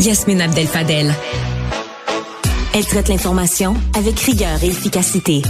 Yasmine 0.00 0.40
Abdel-Fadel. 0.40 1.12
Elle 2.72 2.86
traite 2.86 3.08
l'information 3.08 3.74
avec 3.96 4.18
rigueur 4.20 4.62
et 4.62 4.68
efficacité. 4.68 5.42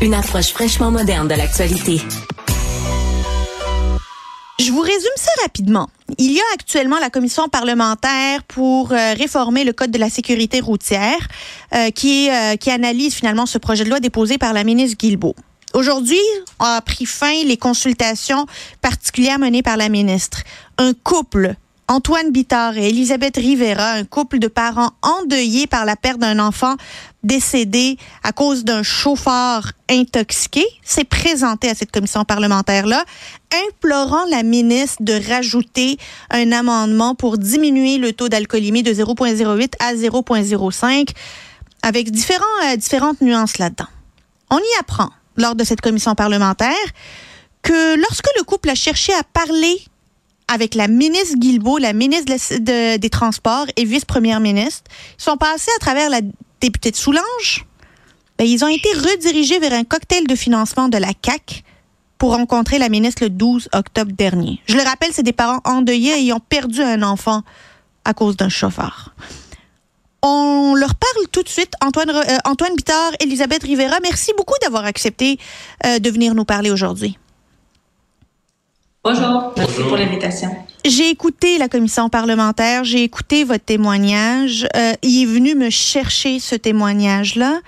Une 0.00 0.14
approche 0.14 0.48
fraîchement 0.48 0.90
moderne 0.90 1.28
de 1.28 1.34
l'actualité. 1.34 2.00
Je 4.58 4.72
vous 4.72 4.80
résume 4.80 5.16
ça 5.16 5.30
rapidement. 5.42 5.88
Il 6.18 6.32
y 6.32 6.40
a 6.40 6.44
actuellement 6.54 6.98
la 6.98 7.10
commission 7.10 7.48
parlementaire 7.48 8.42
pour 8.44 8.92
euh, 8.92 9.14
réformer 9.14 9.62
le 9.62 9.72
code 9.72 9.92
de 9.92 9.98
la 9.98 10.10
sécurité 10.10 10.60
routière 10.60 11.28
euh, 11.74 11.90
qui, 11.90 12.28
euh, 12.28 12.56
qui 12.56 12.70
analyse 12.70 13.14
finalement 13.14 13.46
ce 13.46 13.58
projet 13.58 13.84
de 13.84 13.88
loi 13.88 14.00
déposé 14.00 14.36
par 14.36 14.52
la 14.52 14.64
ministre 14.64 14.96
Guilbeault. 14.98 15.36
Aujourd'hui, 15.74 16.20
a 16.58 16.80
pris 16.82 17.06
fin 17.06 17.44
les 17.44 17.56
consultations 17.56 18.46
particulières 18.80 19.38
menées 19.38 19.62
par 19.62 19.76
la 19.76 19.88
ministre. 19.88 20.42
Un 20.76 20.92
couple 20.92 21.54
Antoine 21.88 22.30
Bittard 22.30 22.78
et 22.78 22.88
Elisabeth 22.88 23.36
Rivera, 23.36 23.92
un 23.92 24.04
couple 24.04 24.38
de 24.38 24.48
parents 24.48 24.92
endeuillés 25.02 25.66
par 25.66 25.84
la 25.84 25.96
perte 25.96 26.18
d'un 26.18 26.38
enfant 26.38 26.76
décédé 27.22 27.98
à 28.22 28.32
cause 28.32 28.64
d'un 28.64 28.82
chauffeur 28.82 29.72
intoxiqué, 29.90 30.64
s'est 30.82 31.04
présenté 31.04 31.68
à 31.68 31.74
cette 31.74 31.92
commission 31.92 32.24
parlementaire-là, 32.24 33.04
implorant 33.68 34.24
la 34.30 34.42
ministre 34.42 35.02
de 35.02 35.20
rajouter 35.28 35.98
un 36.30 36.52
amendement 36.52 37.14
pour 37.14 37.36
diminuer 37.36 37.98
le 37.98 38.12
taux 38.12 38.28
d'alcoolémie 38.28 38.82
de 38.82 38.92
0,08 38.92 39.74
à 39.80 39.94
0,05 39.94 41.10
avec 41.82 42.08
euh, 42.08 42.76
différentes 42.76 43.20
nuances 43.20 43.58
là-dedans. 43.58 43.88
On 44.50 44.58
y 44.58 44.80
apprend 44.80 45.10
lors 45.36 45.54
de 45.54 45.64
cette 45.64 45.80
commission 45.80 46.14
parlementaire 46.14 46.72
que 47.62 47.96
lorsque 47.96 48.28
le 48.36 48.44
couple 48.44 48.70
a 48.70 48.74
cherché 48.74 49.12
à 49.14 49.22
parler 49.22 49.82
avec 50.48 50.74
la 50.74 50.88
ministre 50.88 51.38
Guilbeault, 51.38 51.78
la 51.78 51.92
ministre 51.92 52.58
des 52.58 53.10
Transports 53.10 53.66
et 53.76 53.84
vice-première 53.84 54.40
ministre, 54.40 54.84
ils 55.18 55.22
sont 55.22 55.36
passés 55.36 55.70
à 55.76 55.78
travers 55.78 56.10
la 56.10 56.20
députée 56.60 56.90
de 56.90 56.96
Soulanges. 56.96 57.66
Ben, 58.38 58.46
ils 58.46 58.64
ont 58.64 58.68
été 58.68 58.88
redirigés 58.92 59.58
vers 59.58 59.72
un 59.72 59.84
cocktail 59.84 60.26
de 60.26 60.34
financement 60.34 60.88
de 60.88 60.98
la 60.98 61.14
CAC 61.14 61.64
pour 62.18 62.32
rencontrer 62.36 62.78
la 62.78 62.88
ministre 62.88 63.24
le 63.24 63.30
12 63.30 63.68
octobre 63.72 64.12
dernier. 64.12 64.60
Je 64.66 64.76
le 64.76 64.82
rappelle, 64.82 65.10
c'est 65.12 65.22
des 65.22 65.32
parents 65.32 65.60
endeuillés 65.64 66.32
ont 66.32 66.40
perdu 66.40 66.80
un 66.80 67.02
enfant 67.02 67.42
à 68.04 68.14
cause 68.14 68.36
d'un 68.36 68.48
chauffeur. 68.48 69.14
On 70.22 70.74
leur 70.76 70.94
parle 70.94 71.26
tout 71.32 71.42
de 71.42 71.48
suite. 71.48 71.72
Antoine, 71.80 72.10
euh, 72.10 72.38
Antoine 72.44 72.76
Bittard, 72.76 73.10
Elisabeth 73.20 73.64
Rivera, 73.64 73.98
merci 74.02 74.32
beaucoup 74.36 74.54
d'avoir 74.62 74.84
accepté 74.84 75.38
euh, 75.84 75.98
de 75.98 76.10
venir 76.10 76.34
nous 76.34 76.44
parler 76.44 76.70
aujourd'hui. 76.70 77.18
Bonjour, 79.04 79.52
merci 79.56 79.82
pour 79.82 79.96
l'invitation. 79.96 80.54
J'ai 80.84 81.10
écouté 81.10 81.58
la 81.58 81.68
commission 81.68 82.08
parlementaire, 82.08 82.84
j'ai 82.84 83.02
écouté 83.02 83.42
votre 83.42 83.64
témoignage. 83.64 84.68
Euh, 84.76 84.92
il 85.02 85.22
est 85.22 85.26
venu 85.26 85.56
me 85.56 85.70
chercher 85.70 86.38
ce 86.38 86.54
témoignage-là. 86.54 87.58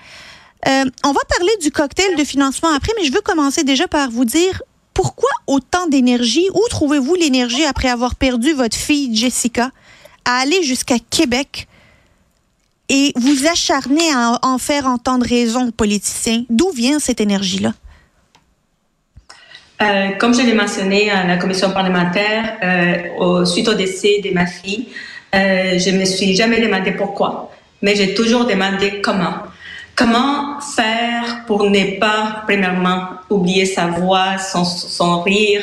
Euh, 0.65 0.85
on 1.03 1.11
va 1.11 1.19
parler 1.27 1.51
du 1.61 1.71
cocktail 1.71 2.15
de 2.15 2.23
financement 2.23 2.69
après, 2.73 2.93
mais 2.97 3.05
je 3.05 3.11
veux 3.11 3.19
commencer 3.19 3.65
déjà 3.65 3.85
par 3.89 4.11
vous 4.11 4.23
dire 4.23 4.63
pourquoi 4.93 5.29
autant 5.45 5.87
d'énergie? 5.87 6.47
Où 6.53 6.61
trouvez-vous 6.69 7.15
l'énergie 7.15 7.65
après 7.65 7.89
avoir 7.89 8.15
perdu 8.15 8.53
votre 8.53 8.77
fille 8.77 9.13
Jessica 9.13 9.71
à 10.23 10.37
aller 10.37 10.63
jusqu'à 10.63 10.99
Québec 10.99 11.67
et 12.87 13.11
vous 13.17 13.45
acharner 13.45 14.09
à 14.13 14.39
en 14.41 14.57
faire 14.57 14.87
entendre 14.87 15.25
raison 15.25 15.67
aux 15.67 15.71
politiciens? 15.71 16.45
D'où 16.49 16.71
vient 16.71 16.99
cette 16.99 17.19
énergie-là? 17.19 17.73
Euh, 19.81 20.11
comme 20.19 20.33
je 20.33 20.41
l'ai 20.41 20.53
mentionné 20.53 21.11
à 21.11 21.25
la 21.25 21.37
commission 21.37 21.71
parlementaire, 21.71 22.57
euh, 22.63 23.45
suite 23.45 23.67
au 23.67 23.73
décès 23.73 24.21
de 24.23 24.33
ma 24.33 24.45
fille, 24.45 24.87
euh, 25.33 25.77
je 25.77 25.91
me 25.91 26.05
suis 26.05 26.33
jamais 26.35 26.61
demandé 26.61 26.91
pourquoi, 26.91 27.51
mais 27.81 27.95
j'ai 27.95 28.13
toujours 28.13 28.45
demandé 28.45 29.01
comment. 29.01 29.33
Comment 29.95 30.59
faire 30.61 31.24
pour 31.47 31.69
ne 31.69 31.99
pas, 31.99 32.43
premièrement, 32.45 33.01
oublier 33.29 33.65
sa 33.65 33.87
voix, 33.87 34.37
son, 34.37 35.21
rire? 35.21 35.61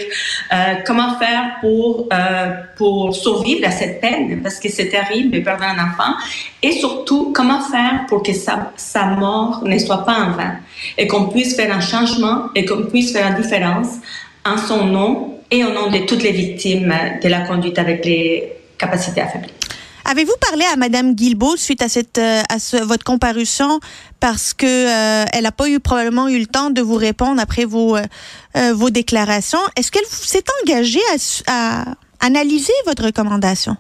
Euh, 0.53 0.75
comment 0.87 1.19
faire 1.19 1.57
pour, 1.61 2.09
euh, 2.13 2.51
pour 2.77 3.15
survivre 3.15 3.67
à 3.67 3.71
cette 3.71 4.01
peine? 4.01 4.41
Parce 4.43 4.59
que 4.59 4.69
c'est 4.69 4.89
terrible 4.89 5.31
de 5.31 5.41
perdre 5.41 5.65
un 5.65 5.75
enfant. 5.75 6.15
Et 6.63 6.73
surtout, 6.73 7.33
comment 7.35 7.61
faire 7.61 8.07
pour 8.09 8.23
que 8.23 8.33
sa, 8.33 8.73
sa 8.77 9.07
mort 9.07 9.63
ne 9.65 9.79
soit 9.79 10.05
pas 10.05 10.15
en 10.15 10.31
vain? 10.33 10.57
Et 10.99 11.07
qu'on 11.07 11.27
puisse 11.27 11.57
faire 11.57 11.75
un 11.75 11.81
changement 11.81 12.49
et 12.55 12.65
qu'on 12.65 12.85
puisse 12.85 13.13
faire 13.13 13.29
une 13.29 13.41
différence 13.41 13.99
en 14.45 14.57
son 14.57 14.85
nom 14.87 15.39
et 15.51 15.65
au 15.65 15.71
nom 15.71 15.91
de 15.91 15.99
toutes 15.99 16.23
les 16.23 16.33
victimes 16.33 16.93
de 17.23 17.29
la 17.29 17.41
conduite 17.41 17.79
avec 17.79 18.05
les 18.05 18.53
capacités 18.79 19.21
affaiblies. 19.21 19.53
Avez-vous 20.05 20.35
parlé 20.41 20.65
à 20.65 20.77
Madame 20.77 21.15
Guilbeault 21.15 21.57
suite 21.57 21.83
à 21.83 21.89
cette 21.89 22.19
euh, 22.19 22.43
à 22.49 22.85
votre 22.85 23.05
comparution? 23.05 23.81
Parce 24.21 24.53
que 24.53 24.67
euh, 24.67 25.25
elle 25.33 25.45
n'a 25.45 25.53
pas 25.53 25.69
eu 25.69 25.81
probablement 25.81 26.29
eu 26.29 26.39
le 26.39 26.47
temps 26.47 26.71
de 26.71 26.81
vous 26.81 26.97
répondre 26.97 27.41
après 27.41 27.65
vos 27.65 27.97
euh, 27.97 28.03
vos 28.75 28.91
déclarations. 28.91 29.61
Est-ce 29.77 29.91
qu'elle 29.93 30.07
s'est 30.07 30.45
engagée 30.63 31.01
à, 31.47 31.83
à, 31.83 31.95
analyser 32.21 32.73
votre 32.87 33.05
recommandation? 33.05 33.77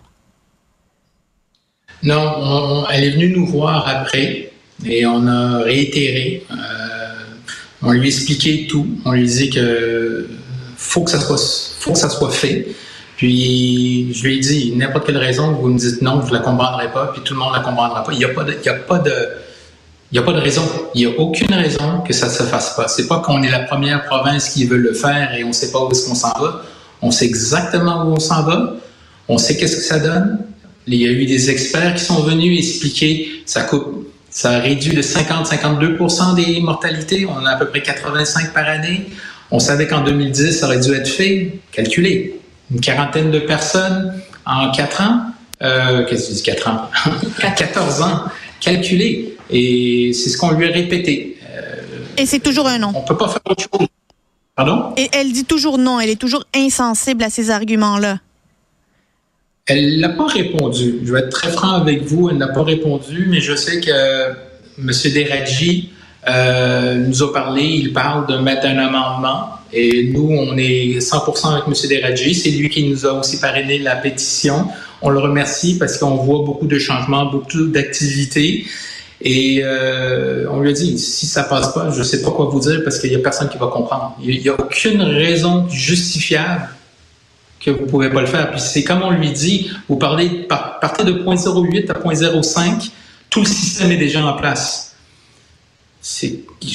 Non, 2.03 2.87
elle 2.91 3.05
est 3.05 3.11
venue 3.11 3.31
nous 3.31 3.47
voir 3.47 3.87
après 3.87 4.53
et 4.85 5.07
on 5.07 5.27
a 5.27 5.59
réitéré. 5.59 6.45
on 7.83 7.93
lui 7.93 8.09
expliquait 8.09 8.67
tout. 8.69 8.87
On 9.05 9.13
lui 9.13 9.25
disait 9.25 9.49
que 9.49 10.29
faut 10.77 11.03
que 11.03 11.11
ça 11.11 11.21
soit 11.21 11.39
faut 11.79 11.93
que 11.93 11.99
ça 11.99 12.11
soit 12.11 12.31
fait. 12.31 12.69
Puis 13.23 14.13
je 14.15 14.25
lui 14.25 14.39
ai 14.39 14.41
dit, 14.41 14.73
n'importe 14.75 15.07
quelle 15.07 15.17
raison, 15.17 15.53
vous 15.53 15.69
me 15.69 15.79
dites 15.79 16.03
non, 16.03 16.23
je 16.23 16.33
ne 16.33 16.39
la 16.39 16.41
comprendrai 16.41 16.91
pas, 16.91 17.13
puis 17.13 17.23
tout 17.23 17.35
le 17.35 17.39
monde 17.39 17.53
ne 17.53 17.59
la 17.59 17.63
comprendra 17.63 18.03
pas. 18.03 18.13
Il 18.13 18.19
n'y 18.19 18.25
a 18.25 18.31
pas 18.31 18.43
de, 18.43 18.53
a 18.53 18.71
a 18.73 20.23
pas 20.25 20.33
de 20.33 20.41
raison. 20.41 20.63
Il 20.97 21.07
n'y 21.07 21.15
a 21.15 21.17
aucune 21.21 21.55
raison 21.55 22.01
que 22.05 22.13
ça 22.13 22.27
ne 22.27 22.33
se 22.33 22.43
fasse 22.43 22.75
pas. 22.75 22.89
C'est 22.89 23.07
pas 23.07 23.21
qu'on 23.21 23.45
est 23.45 23.51
la 23.53 23.61
première 23.61 24.07
province 24.07 24.49
qui 24.49 24.67
veut 24.67 24.77
le 24.77 24.93
faire 24.93 25.37
et 25.37 25.45
on 25.45 25.49
ne 25.49 25.53
sait 25.53 25.71
pas 25.71 25.85
où 25.85 25.93
est-ce 25.93 26.09
qu'on 26.09 26.17
s'en 26.17 26.33
va. 26.33 26.65
On 27.01 27.13
sait 27.13 27.27
exactement 27.27 28.07
où 28.07 28.09
on 28.09 28.19
s'en 28.19 28.43
va. 28.43 28.75
On 29.29 29.39
sait 29.39 29.57
qu'est-ce 29.57 29.77
que 29.77 29.83
ça 29.83 30.01
donne. 30.01 30.41
Il 30.89 30.97
y 30.97 31.07
a 31.07 31.13
eu 31.13 31.25
des 31.25 31.49
experts 31.49 31.95
qui 31.95 32.03
sont 32.03 32.25
venus 32.25 32.59
expliquer, 32.59 33.29
ça 33.47 33.63
coupe, 33.63 34.13
ça 34.31 34.59
réduit 34.59 34.97
de 34.97 35.03
50-52% 35.03 36.35
des 36.35 36.61
mortalités. 36.61 37.25
On 37.27 37.47
a 37.47 37.51
à 37.53 37.57
peu 37.57 37.67
près 37.67 37.83
85 37.83 38.53
par 38.53 38.67
année. 38.67 39.07
On 39.53 39.61
savait 39.61 39.87
qu'en 39.87 40.03
2010, 40.03 40.59
ça 40.59 40.67
aurait 40.67 40.81
dû 40.81 40.93
être 40.93 41.07
fait, 41.07 41.61
calculé 41.71 42.41
une 42.73 42.81
quarantaine 42.81 43.31
de 43.31 43.41
personnes 43.41 44.21
en 44.47 44.71
quatre 44.73 45.01
ans. 45.03 45.27
Euh, 45.63 46.05
qu'est-ce 46.07 46.29
que 46.29 46.31
je 46.31 46.37
dis 46.39 46.43
quatre 46.43 46.69
ans? 46.69 46.91
14 47.41 48.03
ans, 48.03 48.25
calculé. 48.61 49.37
Et 49.51 50.13
c'est 50.13 50.31
ce 50.31 50.39
qu'on 50.39 50.53
lui 50.53 50.69
a 50.69 50.73
répété. 50.73 51.39
Euh, 51.55 51.77
Et 52.17 52.27
c'est 52.27 52.41
toujours 52.41 52.67
un 52.67 52.79
non. 52.79 52.93
On 52.95 53.03
peut 53.03 53.17
pas 53.17 53.29
faire 53.29 53.41
autre 53.49 53.63
chose. 53.63 53.87
Pardon? 54.57 54.93
Et 54.97 55.09
elle 55.13 55.33
dit 55.33 55.45
toujours 55.45 55.79
non. 55.79 56.01
Elle 56.01 56.11
est 56.11 56.21
toujours 56.21 56.45
insensible 56.55 57.23
à 57.23 57.31
ces 57.31 57.51
arguments-là. 57.51 58.19
Elle 59.67 60.01
n'a 60.01 60.09
pas 60.09 60.27
répondu. 60.27 61.01
Je 61.05 61.13
vais 61.13 61.21
être 61.21 61.31
très 61.31 61.51
franc 61.53 61.75
avec 61.75 62.03
vous. 62.03 62.29
Elle 62.31 62.39
n'a 62.39 62.49
pas 62.49 62.65
répondu, 62.65 63.27
mais 63.29 63.41
je 63.41 63.55
sais 63.55 63.81
que 63.81 64.31
M. 64.79 64.91
Deradji 65.15 65.91
euh, 66.29 66.95
nous 66.97 67.23
a 67.23 67.33
parlé. 67.33 67.63
Il 67.63 67.93
parle 67.93 68.27
de 68.27 68.37
mettre 68.37 68.67
un 68.67 68.79
amendement 68.79 69.51
et 69.73 70.11
nous, 70.13 70.29
on 70.31 70.57
est 70.57 70.99
100% 70.99 71.53
avec 71.53 71.65
M. 71.67 71.75
Deradji. 71.91 72.35
C'est 72.35 72.51
lui 72.51 72.69
qui 72.69 72.89
nous 72.89 73.07
a 73.07 73.13
aussi 73.13 73.41
parrainé 73.41 73.79
la 73.79 73.97
pétition. 73.97 74.67
On 75.01 75.11
le 75.11 75.19
remercie 75.19 75.79
parce 75.79 75.99
qu'on 75.99 76.17
voit 76.17 76.45
beaucoup 76.45 76.67
de 76.67 76.79
changements, 76.79 77.27
beaucoup 77.27 77.67
d'activités. 77.67 78.67
Et 79.25 79.63
euh, 79.63 80.47
on 80.51 80.61
lui 80.61 80.71
a 80.71 80.73
dit, 80.73 80.99
si 80.99 81.27
ça 81.27 81.45
passe 81.45 81.73
pas, 81.73 81.91
je 81.91 81.99
ne 81.99 82.05
sais 82.05 82.23
pas 82.23 82.31
quoi 82.33 82.47
vous 82.47 82.61
dire 82.61 82.83
parce 82.85 82.99
qu'il 82.99 83.11
n'y 83.11 83.17
a 83.17 83.21
personne 83.21 83.49
qui 83.49 83.59
va 83.59 83.69
comprendre. 83.69 84.17
Il 84.23 84.41
n'y 84.41 84.49
a 84.49 84.55
aucune 84.55 85.01
raison 85.01 85.69
justifiable 85.69 86.69
que 87.61 87.71
vous 87.71 87.83
ne 87.83 87.91
pouvez 87.91 88.11
pas 88.11 88.21
le 88.21 88.27
faire. 88.27 88.51
Puis 88.51 88.61
c'est 88.61 88.83
comme 88.83 89.03
on 89.03 89.11
lui 89.11 89.31
dit, 89.31 89.71
vous 89.89 89.97
parlez, 89.97 90.47
partez 90.49 91.05
de 91.05 91.13
0.08 91.13 91.91
à 91.91 91.95
0.05, 91.95 92.91
tout 93.31 93.41
le 93.41 93.47
système 93.47 93.93
est 93.93 93.97
déjà 93.97 94.25
en 94.25 94.35
place 94.35 94.92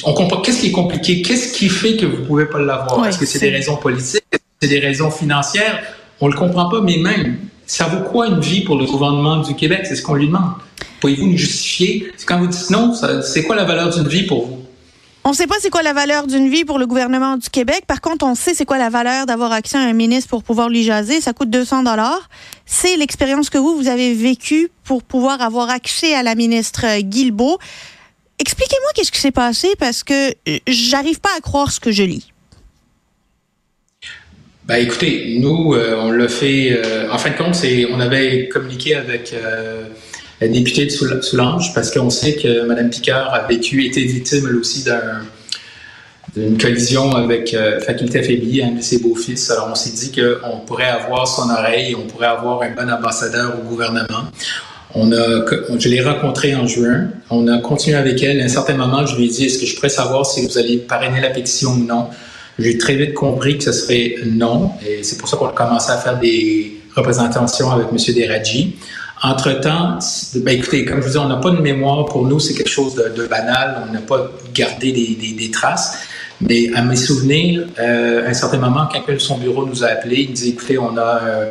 on 0.04 0.14
comprend 0.14 0.40
qu'est-ce 0.40 0.60
qui 0.60 0.66
est 0.68 0.72
compliqué, 0.72 1.22
qu'est-ce 1.22 1.52
qui 1.52 1.68
fait 1.68 1.96
que 1.96 2.06
vous 2.06 2.24
pouvez 2.24 2.46
pas 2.46 2.58
l'avoir? 2.58 3.06
Est-ce 3.06 3.18
que 3.18 3.26
c'est 3.26 3.40
des 3.40 3.50
raisons 3.50 3.76
politiques, 3.76 4.24
c'est 4.60 4.68
des 4.68 4.80
raisons 4.80 5.10
financières 5.10 5.82
On 6.20 6.28
le 6.28 6.34
comprend 6.34 6.68
pas, 6.68 6.80
mais 6.80 6.96
même 6.96 7.38
ça 7.66 7.84
vaut 7.84 8.08
quoi 8.10 8.28
une 8.28 8.40
vie 8.40 8.62
pour 8.62 8.78
le 8.78 8.86
gouvernement 8.86 9.38
du 9.38 9.54
Québec? 9.54 9.80
C'est 9.84 9.96
ce 9.96 10.02
qu'on 10.02 10.14
lui 10.14 10.26
demande. 10.26 10.52
Pouvez-vous 11.00 11.26
nous 11.26 11.36
justifier? 11.36 12.10
Quand 12.26 12.38
vous 12.38 12.46
dites 12.46 12.70
non, 12.70 12.94
c'est 13.22 13.44
quoi 13.44 13.54
la 13.54 13.64
valeur 13.64 13.90
d'une 13.90 14.08
vie 14.08 14.24
pour 14.24 14.46
vous? 14.46 14.58
On 15.24 15.32
ne 15.32 15.34
sait 15.34 15.46
pas 15.46 15.56
c'est 15.60 15.68
quoi 15.68 15.82
la 15.82 15.92
valeur 15.92 16.26
d'une 16.26 16.48
vie 16.48 16.64
pour 16.64 16.78
le 16.78 16.86
gouvernement 16.86 17.36
du 17.36 17.50
Québec. 17.50 17.82
Par 17.86 18.00
contre, 18.00 18.24
on 18.24 18.34
sait 18.34 18.54
c'est 18.54 18.64
quoi 18.64 18.78
la 18.78 18.88
valeur 18.88 19.26
d'avoir 19.26 19.52
accès 19.52 19.76
à 19.76 19.82
un 19.82 19.92
ministre 19.92 20.30
pour 20.30 20.42
pouvoir 20.42 20.70
lui 20.70 20.82
jaser. 20.82 21.20
Ça 21.20 21.34
coûte 21.34 21.50
200 21.50 21.82
dollars. 21.82 22.30
C'est 22.64 22.96
l'expérience 22.96 23.50
que 23.50 23.58
vous, 23.58 23.76
vous 23.76 23.88
avez 23.88 24.14
vécue 24.14 24.70
pour 24.84 25.02
pouvoir 25.02 25.42
avoir 25.42 25.68
accès 25.68 26.14
à 26.14 26.22
la 26.22 26.34
ministre 26.34 27.00
Guilbeault. 27.00 27.58
Expliquez-moi 28.38 28.90
qu'est-ce 28.94 29.10
qui 29.10 29.20
s'est 29.20 29.32
passé 29.32 29.74
parce 29.78 30.04
que 30.04 30.30
euh, 30.30 30.58
j'arrive 30.66 31.20
pas 31.20 31.30
à 31.36 31.40
croire 31.40 31.72
ce 31.72 31.80
que 31.80 31.90
je 31.90 32.04
lis. 32.04 32.32
Ben 34.64 34.76
écoutez, 34.76 35.38
nous, 35.40 35.74
euh, 35.74 35.96
on 36.00 36.12
l'a 36.12 36.28
fait. 36.28 36.72
Euh, 36.72 37.10
en 37.10 37.18
fin 37.18 37.30
de 37.30 37.36
compte, 37.36 37.56
on 37.90 38.00
avait 38.00 38.48
communiqué 38.48 38.94
avec 38.94 39.34
la 40.40 40.48
députée 40.48 40.86
de 40.86 41.20
Soulanges 41.20 41.74
parce 41.74 41.90
qu'on 41.90 42.10
sait 42.10 42.36
que 42.36 42.64
Mme 42.66 42.90
Picard 42.90 43.34
a 43.34 43.46
vécu, 43.46 43.84
été 43.84 44.04
victime 44.04 44.46
elle 44.48 44.56
aussi 44.56 44.84
d'une 46.36 46.58
collision 46.58 47.16
avec 47.16 47.56
Faculté 47.84 48.20
affaiblie, 48.20 48.62
un 48.62 48.72
de 48.72 48.82
ses 48.82 49.00
beaux-fils. 49.00 49.50
Alors 49.50 49.68
on 49.72 49.74
s'est 49.74 49.90
dit 49.90 50.12
qu'on 50.12 50.58
pourrait 50.58 50.90
avoir 50.90 51.26
son 51.26 51.50
oreille, 51.50 51.96
on 51.96 52.06
pourrait 52.06 52.26
avoir 52.26 52.62
un 52.62 52.70
bon 52.70 52.88
ambassadeur 52.88 53.58
au 53.58 53.62
gouvernement. 53.62 54.26
On 54.94 55.12
a, 55.12 55.44
je 55.78 55.88
l'ai 55.88 56.00
rencontrée 56.00 56.54
en 56.54 56.66
juin. 56.66 57.08
On 57.30 57.46
a 57.48 57.58
continué 57.58 57.96
avec 57.96 58.22
elle. 58.22 58.40
À 58.40 58.44
un 58.44 58.48
certain 58.48 58.74
moment, 58.74 59.04
je 59.04 59.16
lui 59.16 59.26
ai 59.26 59.28
dit 59.28 59.44
Est-ce 59.44 59.58
que 59.58 59.66
je 59.66 59.74
pourrais 59.76 59.88
savoir 59.90 60.24
si 60.24 60.46
vous 60.46 60.58
allez 60.58 60.78
parrainer 60.78 61.20
la 61.20 61.30
pétition 61.30 61.72
ou 61.72 61.84
non? 61.84 62.06
J'ai 62.58 62.76
très 62.76 62.96
vite 62.96 63.14
compris 63.14 63.58
que 63.58 63.64
ce 63.64 63.72
serait 63.72 64.16
non, 64.26 64.72
et 64.84 65.04
c'est 65.04 65.16
pour 65.16 65.28
ça 65.28 65.36
qu'on 65.36 65.46
a 65.46 65.52
commencé 65.52 65.92
à 65.92 65.98
faire 65.98 66.18
des 66.18 66.80
représentations 66.96 67.70
avec 67.70 67.86
M. 67.92 68.14
Deradji. 68.14 68.76
Entre-temps, 69.22 69.98
ben 70.36 70.58
écoutez, 70.58 70.84
comme 70.84 71.00
je 71.00 71.06
vous 71.06 71.12
dis, 71.12 71.18
on 71.18 71.28
n'a 71.28 71.36
pas 71.36 71.50
de 71.50 71.60
mémoire 71.60 72.04
pour 72.06 72.26
nous, 72.26 72.38
c'est 72.40 72.54
quelque 72.54 72.70
chose 72.70 72.94
de, 72.94 73.26
banal, 73.26 73.84
on 73.88 73.92
n'a 73.92 74.00
pas 74.00 74.30
gardé 74.54 74.92
des, 74.92 75.50
traces. 75.50 75.98
Mais 76.40 76.70
à 76.74 76.82
mes 76.82 76.96
souvenirs, 76.96 77.66
euh, 77.80 78.26
à 78.26 78.30
un 78.30 78.34
certain 78.34 78.58
moment, 78.58 78.86
quelqu'un 78.86 79.14
de 79.14 79.18
son 79.18 79.38
bureau 79.38 79.66
nous 79.66 79.82
a 79.82 79.88
appelé, 79.88 80.26
il 80.28 80.32
dit, 80.32 80.50
écoutez, 80.50 80.78
on 80.78 80.96
a, 80.96 81.20
euh, 81.24 81.50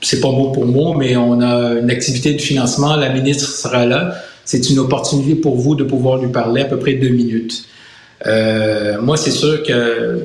c'est 0.00 0.20
pas 0.20 0.30
mot 0.30 0.50
pour 0.52 0.66
mot, 0.66 0.94
mais 0.94 1.16
on 1.16 1.40
a 1.40 1.72
une 1.72 1.90
activité 1.90 2.34
de 2.34 2.40
financement, 2.40 2.96
la 2.96 3.08
ministre 3.08 3.48
sera 3.48 3.84
là, 3.86 4.14
c'est 4.44 4.70
une 4.70 4.78
opportunité 4.78 5.34
pour 5.34 5.56
vous 5.56 5.74
de 5.74 5.84
pouvoir 5.84 6.18
lui 6.18 6.30
parler 6.30 6.62
à 6.62 6.64
peu 6.64 6.78
près 6.78 6.94
deux 6.94 7.10
minutes. 7.10 7.64
Euh, 8.26 9.00
moi, 9.00 9.16
c'est 9.16 9.30
sûr 9.30 9.62
que 9.62 10.24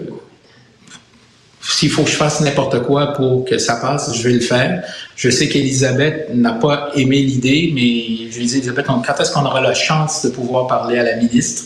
s'il 1.62 1.90
faut 1.90 2.04
que 2.04 2.10
je 2.10 2.16
fasse 2.16 2.42
n'importe 2.42 2.84
quoi 2.84 3.14
pour 3.14 3.46
que 3.46 3.58
ça 3.58 3.76
passe, 3.76 4.16
je 4.16 4.24
vais 4.28 4.34
le 4.34 4.42
faire. 4.42 4.84
Je 5.16 5.30
sais 5.30 5.48
qu'Elisabeth 5.48 6.34
n'a 6.34 6.54
pas 6.54 6.92
aimé 6.96 7.18
l'idée, 7.18 7.72
mais 7.74 8.32
je 8.32 8.40
lui 8.40 8.46
dis, 8.46 8.58
Elisabeth, 8.58 8.86
quand 8.86 9.20
est-ce 9.20 9.32
qu'on 9.32 9.46
aura 9.46 9.62
la 9.62 9.74
chance 9.74 10.24
de 10.26 10.30
pouvoir 10.30 10.68
parler 10.68 10.98
à 10.98 11.04
la 11.04 11.16
ministre? 11.16 11.64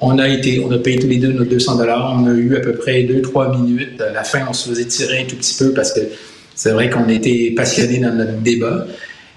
On 0.00 0.18
a 0.18 0.28
été, 0.28 0.64
on 0.66 0.70
a 0.72 0.78
payé 0.78 0.98
tous 0.98 1.06
les 1.06 1.18
deux 1.18 1.32
nos 1.32 1.44
200 1.44 1.76
dollars. 1.76 2.16
On 2.18 2.26
a 2.26 2.32
eu 2.32 2.56
à 2.56 2.60
peu 2.60 2.74
près 2.74 3.04
deux, 3.04 3.22
trois 3.22 3.56
minutes. 3.56 4.00
À 4.00 4.12
la 4.12 4.24
fin, 4.24 4.40
on 4.48 4.52
se 4.52 4.68
faisait 4.68 4.84
tirer 4.84 5.20
un 5.20 5.24
tout 5.24 5.36
petit 5.36 5.54
peu 5.56 5.72
parce 5.72 5.92
que 5.92 6.00
c'est 6.54 6.70
vrai 6.70 6.90
qu'on 6.90 7.08
était 7.08 7.52
passionnés 7.56 7.98
dans 7.98 8.14
notre 8.14 8.38
débat. 8.38 8.86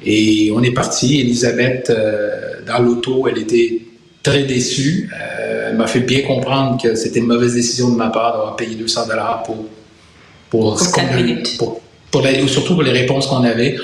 Et 0.03 0.51
on 0.53 0.61
est 0.61 0.73
parti. 0.73 1.21
Elisabeth, 1.21 1.89
euh, 1.89 2.61
dans 2.67 2.79
l'auto, 2.79 3.27
elle 3.27 3.37
était 3.39 3.81
très 4.23 4.43
déçue. 4.43 5.09
Euh, 5.13 5.69
elle 5.69 5.77
m'a 5.77 5.87
fait 5.87 6.01
bien 6.01 6.21
comprendre 6.21 6.81
que 6.81 6.95
c'était 6.95 7.19
une 7.19 7.27
mauvaise 7.27 7.53
décision 7.53 7.89
de 7.89 7.95
ma 7.95 8.09
part 8.09 8.33
d'avoir 8.33 8.55
payé 8.55 8.75
200 8.75 9.07
dollars 9.07 9.43
pour 9.43 9.65
pour, 10.49 10.77
pour, 10.77 10.91
pour, 11.57 11.81
pour 12.11 12.49
surtout 12.49 12.75
pour 12.75 12.83
les 12.83 12.91
réponses 12.91 13.27
qu'on 13.27 13.43
avait. 13.43 13.77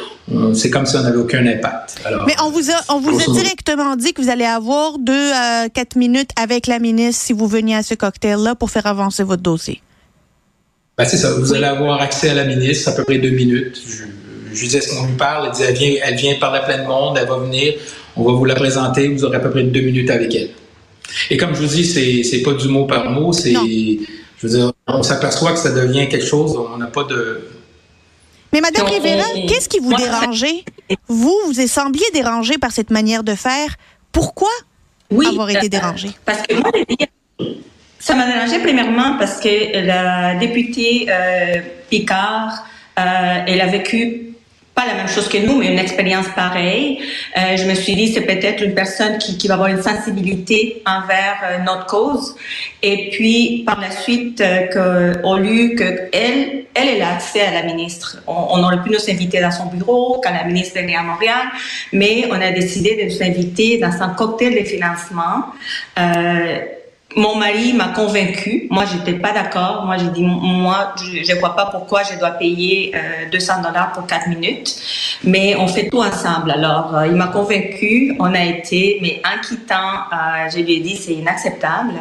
C'est 0.54 0.70
comme 0.70 0.86
si 0.86 0.96
on 0.96 1.02
n'avait 1.02 1.18
aucun 1.18 1.46
impact. 1.46 2.02
Mais 2.26 2.36
on 2.42 2.52
vous 2.52 2.72
a, 2.72 2.94
on 2.94 3.00
vous 3.00 3.20
a 3.20 3.34
directement 3.34 3.96
dit 3.98 4.14
que 4.14 4.22
vous 4.22 4.30
allez 4.30 4.46
avoir 4.46 4.98
deux 4.98 5.32
à 5.34 5.68
quatre 5.68 5.96
minutes 5.96 6.30
avec 6.42 6.68
la 6.68 6.80
ministre 6.80 7.26
si 7.26 7.34
vous 7.34 7.48
veniez 7.48 7.76
à 7.76 7.84
ce 7.84 7.96
cocktail-là 7.96 8.56
pour 8.56 8.70
faire 8.70 8.86
avancer 8.86 9.24
votre 9.24 9.42
dossier. 9.42 9.82
Ben, 11.02 11.08
c'est 11.10 11.18
ça. 11.18 11.34
Vous 11.34 11.52
allez 11.56 11.66
avoir 11.66 12.00
accès 12.00 12.30
à 12.30 12.36
la 12.36 12.44
ministre 12.44 12.90
à 12.90 12.92
peu 12.92 13.04
près 13.04 13.18
deux 13.18 13.32
minutes. 13.32 13.82
Je, 14.54 14.60
disais 14.60 14.82
ce 14.82 14.94
qu'on 14.94 15.08
lui 15.08 15.16
parle. 15.16 15.48
Elle 15.48 15.52
dit 15.52 15.64
elle 15.64 15.76
vient, 15.76 16.02
elle 16.04 16.16
vient 16.16 16.36
parler 16.36 16.60
à 16.60 16.62
plein 16.62 16.78
de 16.78 16.88
monde. 16.88 17.18
Elle 17.20 17.28
va 17.28 17.38
venir. 17.38 17.74
On 18.16 18.24
va 18.24 18.34
vous 18.34 18.46
la 18.46 18.54
présenter, 18.54 19.08
vous 19.08 19.26
aurez 19.26 19.38
à 19.38 19.40
peu 19.40 19.50
près 19.50 19.64
deux 19.64 19.82
minutes 19.82 20.12
avec 20.12 20.36
elle. 20.36 20.52
Et 21.32 21.38
comme 21.38 21.56
je 21.56 21.62
vous 21.62 21.74
dis, 21.74 21.86
c'est, 21.86 22.22
c'est 22.24 22.44
pas 22.44 22.54
du 22.54 22.68
mot 22.68 22.86
par 22.86 23.10
mot, 23.10 23.34
c'est, 23.34 23.54
je 23.54 24.48
veux 24.48 24.50
dire, 24.50 24.72
on 24.86 25.02
s'aperçoit 25.02 25.54
que 25.54 25.60
ça 25.60 25.72
devient 25.72 26.08
quelque 26.08 26.26
chose, 26.26 26.56
on 26.56 26.78
n'a 26.78 26.88
pas 26.88 27.04
de... 27.06 27.48
Mais 28.54 28.62
Madame 28.62 28.86
Rivera, 28.86 29.26
qu'est-ce 29.48 29.70
qui 29.70 29.80
vous 29.80 29.94
dérangeait? 29.94 30.64
Vous, 31.08 31.36
vous 31.48 31.68
sembliez 31.68 32.06
dérangé 32.14 32.58
par 32.60 32.72
cette 32.72 32.92
manière 32.92 33.24
de 33.24 33.34
faire. 33.34 33.76
Pourquoi 34.12 34.52
avoir 35.26 35.50
été 35.50 35.68
dérangé? 35.68 36.12
Parce 36.26 36.46
que 36.46 36.56
moi, 36.56 36.72
ça 38.02 38.16
m'a 38.16 38.26
dérangé 38.26 38.60
premièrement 38.60 39.16
parce 39.20 39.40
que 39.40 39.86
la 39.86 40.36
députée 40.36 41.08
euh, 41.08 41.62
Picard, 41.90 42.66
euh, 43.00 43.44
elle 43.48 43.62
a 43.62 43.68
vécu 43.68 44.32
pas 44.74 44.86
la 44.86 44.94
même 44.94 45.08
chose 45.08 45.28
que 45.28 45.38
nous, 45.38 45.58
mais 45.58 45.68
une 45.68 45.80
expérience 45.80 46.28
pareille. 46.36 47.00
Euh, 47.38 47.58
je 47.58 47.66
me 47.66 47.76
suis 47.76 47.96
dit, 47.96 48.08
c'est 48.14 48.22
peut-être 48.22 48.64
une 48.64 48.74
personne 48.74 49.18
qui, 49.18 49.38
qui, 49.38 49.48
va 49.48 49.56
avoir 49.56 49.70
une 49.70 49.82
sensibilité 49.82 50.82
envers 50.86 51.38
euh, 51.44 51.58
notre 51.60 51.88
cause. 51.88 52.36
Et 52.82 53.10
puis, 53.12 53.64
par 53.66 53.80
la 53.82 53.92
suite, 53.92 54.40
euh, 54.40 54.68
que, 54.68 55.26
au 55.26 55.38
lieu 55.38 55.76
que 55.76 56.10
elle, 56.14 56.66
elle, 56.74 57.02
a 57.02 57.16
accès 57.16 57.42
à 57.42 57.52
la 57.52 57.64
ministre. 57.64 58.20
On, 58.28 58.64
aurait 58.64 58.82
pu 58.82 58.92
nous 58.92 59.10
inviter 59.10 59.42
dans 59.42 59.52
son 59.52 59.66
bureau 59.66 60.22
quand 60.24 60.32
la 60.32 60.46
ministre 60.46 60.80
venait 60.80 60.96
à 60.96 61.04
Montréal, 61.04 61.48
mais 61.92 62.30
on 62.32 62.42
a 62.42 62.52
décidé 62.52 62.96
de 62.96 63.14
nous 63.14 63.22
inviter 63.22 63.78
dans 63.78 64.02
un 64.02 64.10
cocktail 64.10 64.56
de 64.56 64.66
financement. 64.66 65.48
Euh, 66.00 66.60
mon 67.16 67.36
mari 67.36 67.74
m'a 67.74 67.90
convaincu. 67.90 68.68
Moi, 68.70 68.86
j'étais 68.86 69.18
pas 69.20 69.32
d'accord. 69.32 69.84
Moi, 69.86 69.98
j'ai 69.98 70.10
dit, 70.10 70.24
moi, 70.24 70.94
je 70.98 71.34
ne 71.34 71.40
vois 71.40 71.56
pas 71.56 71.66
pourquoi 71.66 72.04
je 72.04 72.18
dois 72.18 72.32
payer 72.32 72.94
200 73.32 73.54
euh, 73.54 73.68
dollars 73.68 73.92
pour 73.92 74.06
4 74.06 74.28
minutes. 74.28 74.76
Mais 75.24 75.56
on 75.56 75.68
fait 75.68 75.90
tout 75.90 76.00
ensemble. 76.02 76.52
Alors, 76.52 76.96
euh, 76.96 77.08
il 77.08 77.16
m'a 77.16 77.28
convaincu. 77.28 78.16
On 78.20 78.34
a 78.34 78.44
été, 78.44 79.00
mais 79.02 79.22
en 79.26 79.42
quittant, 79.42 79.76
euh, 79.76 80.50
je 80.52 80.60
lui 80.60 80.74
ai 80.74 80.80
dit, 80.80 80.96
c'est 80.96 81.14
inacceptable. 81.14 81.94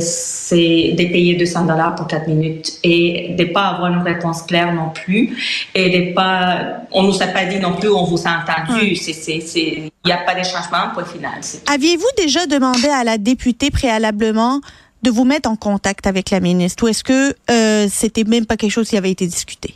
c'est 0.00 0.94
de 0.98 1.04
payer 1.12 1.34
200 1.34 1.66
dollars 1.66 1.94
pour 1.94 2.06
4 2.06 2.26
minutes 2.28 2.78
et 2.82 3.34
de 3.38 3.44
pas 3.44 3.68
avoir 3.68 3.92
une 3.92 4.02
réponse 4.02 4.42
claire 4.42 4.72
non 4.72 4.90
plus. 4.90 5.36
Et 5.74 5.90
de 5.90 6.12
pas, 6.14 6.82
on 6.90 7.02
nous 7.02 7.22
a 7.22 7.26
pas 7.26 7.44
dit 7.44 7.58
non 7.58 7.74
plus, 7.74 7.88
on 7.88 8.04
vous 8.04 8.22
a 8.26 8.42
entendu. 8.42 8.96
C'est, 8.96 9.12
c'est, 9.12 9.40
c'est, 9.40 9.90
il 10.04 10.08
n'y 10.08 10.12
a 10.12 10.18
pas 10.18 10.34
de 10.34 10.42
changement, 10.42 10.92
point 10.92 11.04
final. 11.04 11.40
Aviez-vous 11.66 12.08
déjà 12.16 12.46
demandé 12.46 12.88
à 12.88 13.04
la 13.04 13.18
députée 13.18 13.70
de 14.10 15.10
vous 15.10 15.24
mettre 15.24 15.48
en 15.48 15.56
contact 15.56 16.06
avec 16.06 16.30
la 16.30 16.40
ministre 16.40 16.84
ou 16.84 16.88
est-ce 16.88 17.04
que 17.04 17.34
euh, 17.50 17.88
c'était 17.90 18.24
même 18.24 18.46
pas 18.46 18.56
quelque 18.56 18.70
chose 18.70 18.88
qui 18.88 18.96
avait 18.96 19.10
été 19.10 19.26
discuté? 19.26 19.74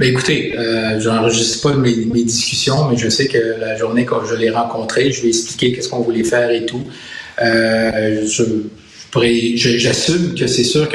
Ben 0.00 0.10
écoutez, 0.10 0.58
euh, 0.58 0.98
je 0.98 1.08
n'enregistre 1.08 1.62
pas 1.62 1.76
mes, 1.76 1.92
discussions, 2.24 2.88
mais 2.90 2.96
je 2.96 3.08
sais 3.08 3.28
que 3.28 3.60
la 3.60 3.76
journée 3.76 4.04
quand 4.04 4.24
je 4.24 4.34
l'ai 4.34 4.50
rencontré, 4.50 5.12
je 5.12 5.20
lui 5.20 5.28
ai 5.28 5.30
expliqué 5.30 5.72
qu'est-ce 5.72 5.88
qu'on 5.88 6.00
voulait 6.00 6.24
faire 6.24 6.50
et 6.50 6.66
tout. 6.66 6.82
Euh, 7.42 8.26
j'assume 9.56 10.34
que 10.34 10.46
c'est 10.46 10.64
sûr 10.64 10.88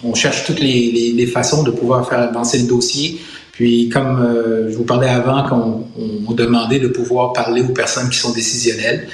qu'on 0.00 0.14
cherche 0.14 0.44
toutes 0.44 0.60
les, 0.60 1.26
façons 1.32 1.62
de 1.62 1.70
pouvoir 1.70 2.08
faire 2.08 2.18
avancer 2.20 2.58
le 2.58 2.66
dossier. 2.66 3.20
Puis, 3.52 3.88
comme 3.88 4.20
euh, 4.20 4.70
je 4.70 4.76
vous 4.76 4.84
parlais 4.84 5.08
avant, 5.08 5.48
qu'on 5.48 5.86
on, 6.28 6.32
demandait 6.32 6.78
de 6.78 6.88
pouvoir 6.88 7.32
parler 7.32 7.62
aux 7.62 7.72
personnes 7.72 8.10
qui 8.10 8.18
sont 8.18 8.32
décisionnelles, 8.32 9.08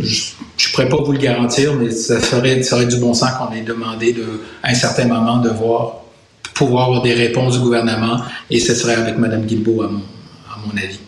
je 0.00 0.32
pourrais 0.74 0.88
pas 0.88 1.02
vous 1.02 1.12
le 1.12 1.18
garantir, 1.18 1.74
mais 1.74 1.90
ça 1.90 2.20
serait, 2.20 2.86
du 2.86 2.96
bon 2.96 3.14
sens 3.14 3.30
qu'on 3.32 3.54
ait 3.54 3.62
demandé 3.62 4.12
de, 4.12 4.42
à 4.62 4.70
un 4.70 4.74
certain 4.74 5.06
moment 5.06 5.38
de 5.38 5.50
voir, 5.50 6.00
pouvoir 6.54 6.86
avoir 6.86 7.02
des 7.02 7.14
réponses 7.14 7.54
du 7.54 7.60
gouvernement, 7.60 8.20
et 8.50 8.60
ce 8.60 8.74
serait 8.74 8.94
avec 8.94 9.16
Mme 9.18 9.46
Guilbeault, 9.46 9.82
à 9.82 9.88
mon, 9.88 10.76
avis. 10.76 10.98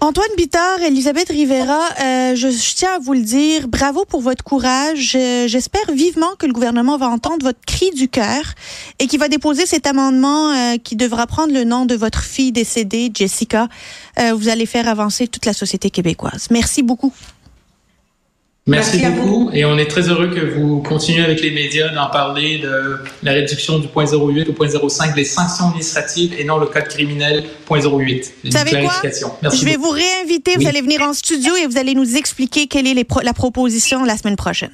Antoine 0.00 0.28
Bittard, 0.36 0.80
Elisabeth 0.80 1.28
Rivera, 1.28 1.80
euh, 2.02 2.34
je, 2.34 2.74
tiens 2.74 2.96
à 2.96 2.98
vous 2.98 3.14
le 3.14 3.22
dire, 3.22 3.68
bravo 3.68 4.04
pour 4.04 4.20
votre 4.20 4.42
courage. 4.42 5.14
Euh, 5.14 5.46
j'espère 5.48 5.90
vivement 5.92 6.34
que 6.38 6.46
le 6.46 6.52
gouvernement 6.52 6.98
va 6.98 7.08
entendre 7.08 7.44
votre 7.44 7.60
cri 7.66 7.90
du 7.90 8.08
cœur 8.08 8.42
et 8.98 9.06
qu'il 9.06 9.18
va 9.18 9.28
déposer 9.28 9.66
cet 9.66 9.86
amendement 9.86 10.50
euh, 10.50 10.76
qui 10.82 10.96
devra 10.96 11.26
prendre 11.26 11.54
le 11.54 11.64
nom 11.64 11.86
de 11.86 11.94
votre 11.94 12.22
fille 12.22 12.52
décédée, 12.52 13.10
Jessica. 13.14 13.68
vous 14.34 14.48
allez 14.48 14.66
faire 14.66 14.88
avancer 14.88 15.26
toute 15.26 15.46
la 15.46 15.52
société 15.52 15.90
québécoise. 15.90 16.48
Merci 16.50 16.82
beaucoup. 16.82 17.12
Merci, 18.66 19.02
beaucoup. 19.02 19.50
Et 19.52 19.66
on 19.66 19.76
est 19.76 19.86
très 19.86 20.08
heureux 20.08 20.28
que 20.28 20.40
vous 20.40 20.80
continuez 20.80 21.22
avec 21.22 21.42
les 21.42 21.50
médias 21.50 21.90
d'en 21.90 22.08
parler 22.08 22.58
de 22.58 22.96
la 23.22 23.32
réduction 23.32 23.78
du 23.78 23.88
0.08 23.88 24.16
au 24.16 24.88
0.05 24.88 25.14
des 25.14 25.24
sanctions 25.24 25.66
administratives 25.66 26.34
et 26.38 26.44
non 26.44 26.56
le 26.56 26.66
code 26.66 26.88
criminel 26.88 27.44
0.08. 27.68 28.30
Vous 28.42 28.50
savez 28.50 28.82
quoi? 28.82 29.02
Je 29.52 29.64
vais 29.66 29.76
vous 29.76 29.90
réinviter. 29.90 30.56
Vous 30.56 30.66
allez 30.66 30.80
venir 30.80 31.02
en 31.02 31.12
studio 31.12 31.54
et 31.56 31.66
vous 31.66 31.76
allez 31.76 31.94
nous 31.94 32.16
expliquer 32.16 32.66
quelle 32.66 32.86
est 32.86 32.94
la 32.94 33.34
proposition 33.34 34.02
la 34.04 34.16
semaine 34.16 34.36
prochaine. 34.36 34.72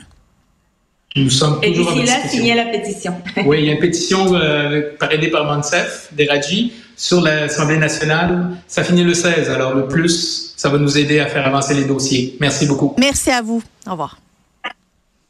Nous 1.16 1.28
sommes 1.28 1.60
toujours 1.60 1.90
et 1.90 2.02
d'ici 2.02 2.06
là, 2.06 2.28
signer 2.28 2.54
la 2.54 2.66
pétition. 2.66 3.14
oui, 3.44 3.58
il 3.58 3.66
y 3.66 3.70
a 3.70 3.72
une 3.72 3.80
pétition 3.80 4.32
euh, 4.36 4.92
parrainée 5.00 5.26
par 5.26 5.44
Monsef, 5.44 6.12
Raji, 6.28 6.72
sur 7.00 7.22
l'Assemblée 7.22 7.78
nationale. 7.78 8.50
Ça 8.68 8.84
finit 8.84 9.04
le 9.04 9.14
16. 9.14 9.48
Alors, 9.48 9.74
le 9.74 9.88
plus 9.88 10.50
ça 10.60 10.68
va 10.68 10.76
nous 10.76 10.98
aider 10.98 11.20
à 11.20 11.26
faire 11.26 11.46
avancer 11.46 11.72
les 11.72 11.86
dossiers. 11.86 12.36
Merci 12.38 12.66
beaucoup. 12.66 12.94
Merci 12.98 13.30
à 13.30 13.40
vous. 13.40 13.62
Au 13.86 13.92
revoir. 13.92 14.18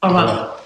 Au 0.03 0.09
revoir. 0.09 0.60